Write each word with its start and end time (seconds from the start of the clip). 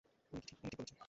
উনি 0.33 0.41
ঠিক 0.47 0.57
বলেছেন! 0.59 0.97